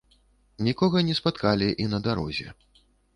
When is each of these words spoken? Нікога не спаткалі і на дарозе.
Нікога 0.67 1.03
не 1.09 1.15
спаткалі 1.19 1.67
і 1.83 1.85
на 1.91 1.99
дарозе. 2.09 2.47